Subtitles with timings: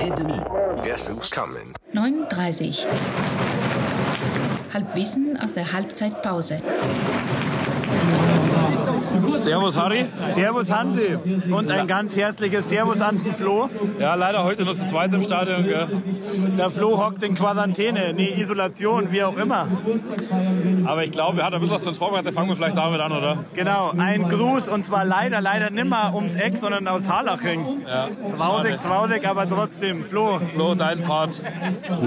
[0.00, 0.40] Epidemie.
[0.82, 1.74] Guess who's coming?
[1.92, 2.86] 39.
[4.72, 6.62] Halbwissen aus der Halbzeitpause.
[9.40, 10.04] Servus Harry.
[10.34, 11.16] Servus Hansi
[11.50, 13.70] und ein ganz herzliches Servus an den Flo.
[13.98, 15.64] Ja, leider heute nur zu zweit im Stadion.
[15.64, 15.86] Gell?
[16.58, 19.66] Der Flo hockt in Quarantäne, nee, Isolation, wie auch immer.
[20.84, 22.34] Aber ich glaube, er hat ein bisschen was für uns vorbereitet.
[22.34, 23.44] Fangen wir vielleicht damit an, oder?
[23.54, 27.82] Genau, ein Gruß und zwar leider, leider nimmer ums Eck, sondern aus Harlaching.
[27.86, 28.08] Ja.
[28.26, 30.04] Zwausig, zwausig, aber trotzdem.
[30.04, 31.40] Flo, Flo, dein Part.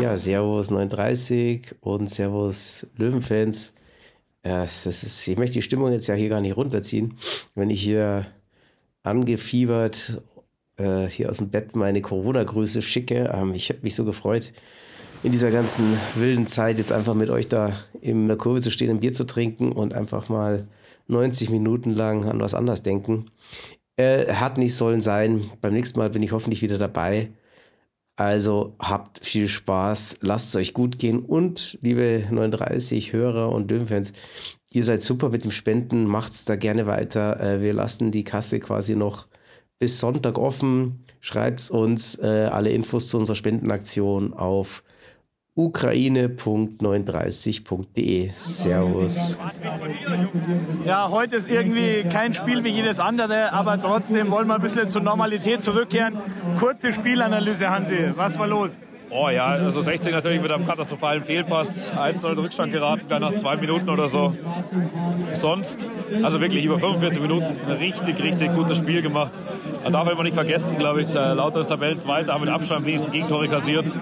[0.00, 3.72] Ja, Servus 39 und Servus Löwenfans.
[4.44, 7.16] Ja, das ist, ich möchte die Stimmung jetzt ja hier gar nicht runterziehen,
[7.54, 8.26] wenn ich hier
[9.04, 10.20] angefiebert
[10.76, 13.30] äh, hier aus dem Bett meine Corona-Grüße schicke.
[13.34, 14.52] Ähm, ich habe mich so gefreut,
[15.22, 18.90] in dieser ganzen wilden Zeit jetzt einfach mit euch da in der Kurve zu stehen,
[18.90, 20.66] ein Bier zu trinken und einfach mal
[21.06, 23.30] 90 Minuten lang an was anderes denken.
[23.96, 25.44] Äh, hat nicht sollen sein.
[25.60, 27.30] Beim nächsten Mal bin ich hoffentlich wieder dabei.
[28.22, 34.12] Also habt viel Spaß, lasst es euch gut gehen und liebe 39 Hörer und Dömfans,
[34.70, 37.40] ihr seid super mit dem Spenden, macht's da gerne weiter.
[37.40, 39.26] Äh, Wir lassen die Kasse quasi noch
[39.80, 41.04] bis Sonntag offen.
[41.20, 44.84] Schreibt's uns äh, alle Infos zu unserer Spendenaktion auf
[45.54, 48.30] ukraine.39.de.
[48.34, 49.38] Servus.
[50.86, 54.88] ja, heute ist irgendwie kein Spiel wie jedes andere, aber trotzdem wollen wir ein bisschen
[54.88, 56.16] zur Normalität zurückkehren.
[56.58, 58.70] Kurze Spielanalyse, Hansi, was war los?
[59.14, 61.92] Oh ja, also 60 natürlich mit einem katastrophalen Fehlpass.
[61.92, 64.34] 1-0 in Rückstand geraten, gleich nach zwei Minuten oder so.
[65.34, 65.86] Sonst,
[66.22, 69.38] also wirklich über 45 Minuten, ein richtig, richtig gutes Spiel gemacht.
[69.84, 73.48] Man darf immer nicht vergessen, glaube ich, Lauter ist Tabellenzweiter, haben mit Abstand wenigstens Gegentore
[73.48, 73.92] kassiert.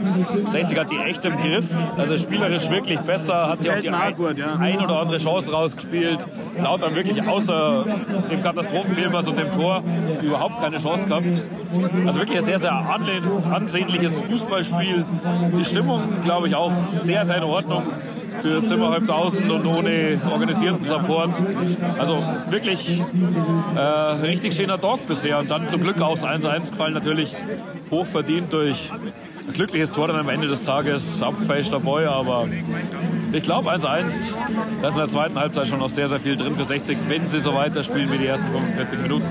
[0.46, 4.60] 60 hat die echt im Griff, also spielerisch wirklich besser, hat sich auch die ein,
[4.60, 6.28] ein oder andere Chance rausgespielt.
[6.60, 7.86] Lauter wirklich außer
[8.30, 9.82] dem Katastrophenfehlpass und dem Tor
[10.22, 11.42] überhaupt keine Chance gehabt.
[12.04, 15.04] Also wirklich ein sehr, sehr ansehnliches Fußballspiel.
[15.58, 17.84] Die Stimmung, glaube ich, auch sehr, sehr in Ordnung
[18.41, 21.42] für Zimmerhalbtausend und ohne organisierten Support.
[21.98, 23.02] Also wirklich
[23.76, 25.38] äh, richtig schöner Dog bisher.
[25.38, 27.36] Und dann zum Glück auch das 1-1 gefallen, natürlich
[27.90, 28.90] hoch verdient durch
[29.46, 31.22] ein glückliches Tor dann am Ende des Tages.
[31.22, 32.46] Abgefälschter Boy, aber
[33.32, 34.32] ich glaube 1-1.
[34.82, 37.28] Da ist in der zweiten Halbzeit schon noch sehr, sehr viel drin für 60, wenn
[37.28, 39.24] sie so weiterspielen wie die ersten 45 Minuten.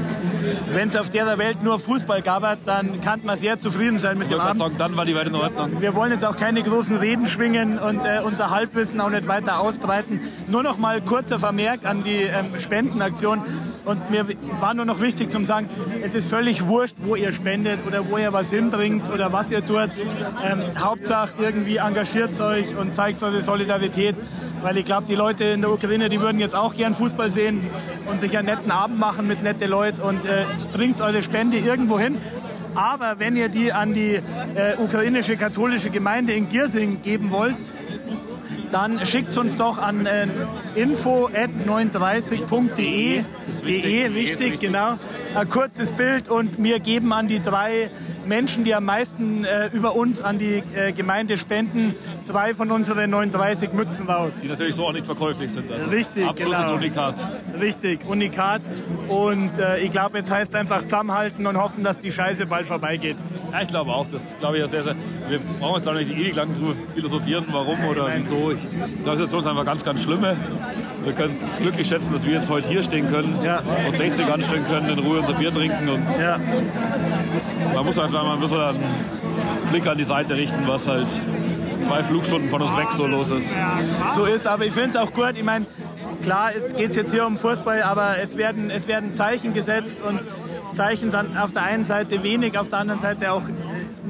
[0.71, 4.27] Wenn es auf der Welt nur Fußball gab, dann kann man sehr zufrieden sein mit
[4.27, 4.57] Ich dem Abend.
[4.59, 5.81] sagen, dann war die Welt in Ordnung.
[5.81, 9.59] Wir wollen jetzt auch keine großen Reden schwingen und äh, unser Halbwissen auch nicht weiter
[9.59, 10.21] ausbreiten.
[10.47, 13.41] Nur noch mal kurzer Vermerk an die ähm, Spendenaktion.
[13.89, 14.23] Und mir
[14.59, 15.67] war nur noch wichtig zu sagen,
[16.03, 19.65] es ist völlig wurscht, wo ihr spendet oder wo ihr was hinbringt oder was ihr
[19.65, 19.89] tut.
[20.45, 24.15] Ähm, Hauptsache irgendwie engagiert euch und zeigt eure Solidarität.
[24.61, 27.61] Weil ich glaube, die Leute in der Ukraine, die würden jetzt auch gern Fußball sehen
[28.05, 31.97] und sich einen netten Abend machen mit nette Leuten und äh, bringt eure Spende irgendwo
[31.97, 32.19] hin.
[32.75, 34.21] Aber wenn ihr die an die äh,
[34.77, 37.57] ukrainische katholische Gemeinde in Giersing geben wollt,
[38.71, 40.27] dann schickt uns doch an äh,
[40.75, 43.23] info@39.de.
[43.45, 43.91] Das ist De, wichtig.
[43.91, 44.59] De wichtig, wichtig.
[44.59, 44.97] genau.
[45.35, 47.89] Ein kurzes Bild und wir geben an die drei
[48.29, 51.93] Menschen, die am meisten äh, über uns an die äh, Gemeinde spenden,
[52.27, 54.31] drei von unseren 39 Mützen raus.
[54.41, 55.69] Die natürlich so auch nicht verkäuflich sind.
[55.71, 56.77] Also Richtig, absolutes genau.
[56.77, 57.27] Unikat.
[57.59, 58.61] Richtig, Unikat.
[59.09, 63.17] Und äh, ich glaube, jetzt heißt einfach zusammenhalten und hoffen, dass die Scheiße bald vorbeigeht.
[63.51, 64.07] Ja, ich glaube auch.
[64.07, 64.95] Das glaube ich auch sehr, sehr.
[65.27, 68.51] Wir brauchen uns da nicht ewig lang drüber philosophieren, warum oder wieso.
[68.51, 70.37] Ich die Situation ist einfach ganz, ganz schlimme.
[71.03, 73.61] Wir können es glücklich schätzen, dass wir jetzt heute hier stehen können Ja.
[73.87, 75.89] und 60 anstellen können, in Ruhe unser Bier trinken.
[75.89, 76.37] Und Ja.
[77.73, 78.79] Man muss einfach mal ein bisschen einen
[79.71, 81.21] Blick an die Seite richten, was halt
[81.81, 83.55] zwei Flugstunden von uns weg so los ist.
[84.11, 84.47] so ist.
[84.47, 85.33] Aber ich finde es auch gut.
[85.35, 85.65] Ich meine,
[86.21, 90.19] klar, es geht jetzt hier um Fußball, aber es werden, es werden Zeichen gesetzt und
[90.75, 93.43] Zeichen sind auf der einen Seite wenig, auf der anderen Seite auch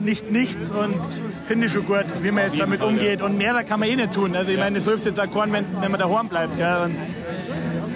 [0.01, 0.95] nicht nichts und
[1.43, 3.21] finde ich schon gut, wie man jetzt damit Fall, umgeht.
[3.21, 4.35] Und mehr da kann man eh nicht tun.
[4.35, 6.57] Also ich meine, es hilft jetzt auch keinen, wenn, wenn man daheim bleibt.
[6.57, 6.77] Gell?
[6.85, 6.95] Und,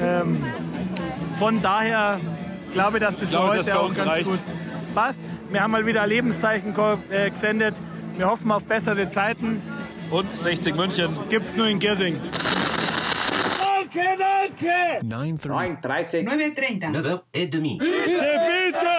[0.01, 0.44] ähm,
[1.30, 2.19] von daher
[2.71, 4.30] glaube ich, dass das glaube, für das heute für auch ganz reicht.
[4.30, 4.39] gut
[4.94, 5.22] passt.
[5.50, 6.74] Wir haben mal wieder ein Lebenszeichen
[7.10, 7.75] äh, gesendet.
[8.16, 9.62] Wir hoffen auf bessere Zeiten.
[10.12, 11.10] Und 60 München.
[11.30, 12.19] Gibt es nur in Giersing.
[13.94, 15.06] Danke, danke!
[15.06, 15.81] 9.30.
[15.81, 16.28] 9.30.
[16.28, 16.94] 9h30.
[17.80, 18.93] Bitte, bitte!